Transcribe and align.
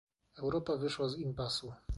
Europa 0.37 0.77
wyszła 0.77 1.07
z 1.09 1.17
impasu 1.17 1.73